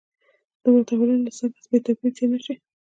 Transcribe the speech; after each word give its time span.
دومره 0.61 0.83
تحولونو 0.87 1.23
له 1.27 1.31
څنګه 1.39 1.57
بې 1.69 1.77
توپیره 1.85 2.13
تېر 2.15 2.27
نه 2.33 2.39
شي. 2.45 2.53